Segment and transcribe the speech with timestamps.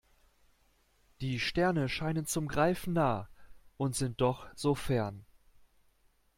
[1.21, 3.29] Die Sterne scheinen zum Greifen nah
[3.77, 5.27] und sind doch so fern.